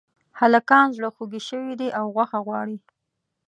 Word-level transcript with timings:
هلکان 0.39 0.85
زړخوږي 0.95 1.41
شوي 1.49 1.73
دي 1.79 1.87
او 1.99 2.05
غوښه 2.15 2.39
غواړي 2.45 2.77